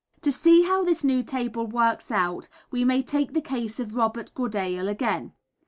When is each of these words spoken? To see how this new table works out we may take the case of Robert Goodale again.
To 0.21 0.31
see 0.31 0.63
how 0.63 0.83
this 0.83 1.03
new 1.03 1.21
table 1.21 1.67
works 1.67 2.09
out 2.09 2.49
we 2.71 2.83
may 2.83 3.03
take 3.03 3.33
the 3.35 3.39
case 3.39 3.79
of 3.79 3.95
Robert 3.95 4.31
Goodale 4.33 4.87
again. 4.89 5.33